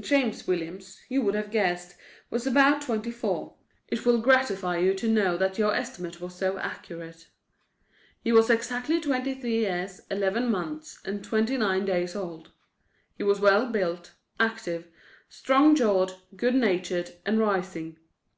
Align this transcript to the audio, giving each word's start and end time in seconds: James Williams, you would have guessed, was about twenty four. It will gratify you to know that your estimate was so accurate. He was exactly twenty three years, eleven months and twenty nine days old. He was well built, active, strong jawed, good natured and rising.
James 0.00 0.46
Williams, 0.46 1.02
you 1.10 1.20
would 1.20 1.34
have 1.34 1.50
guessed, 1.50 1.94
was 2.30 2.46
about 2.46 2.80
twenty 2.80 3.10
four. 3.10 3.56
It 3.88 4.06
will 4.06 4.16
gratify 4.18 4.78
you 4.78 4.94
to 4.94 5.06
know 5.06 5.36
that 5.36 5.58
your 5.58 5.74
estimate 5.74 6.18
was 6.18 6.34
so 6.34 6.56
accurate. 6.56 7.28
He 8.24 8.32
was 8.32 8.48
exactly 8.48 9.02
twenty 9.02 9.34
three 9.34 9.58
years, 9.58 10.00
eleven 10.10 10.50
months 10.50 10.98
and 11.04 11.22
twenty 11.22 11.58
nine 11.58 11.84
days 11.84 12.16
old. 12.16 12.52
He 13.18 13.22
was 13.22 13.38
well 13.38 13.66
built, 13.66 14.14
active, 14.40 14.88
strong 15.28 15.74
jawed, 15.74 16.14
good 16.34 16.54
natured 16.54 17.16
and 17.26 17.38
rising. 17.38 17.98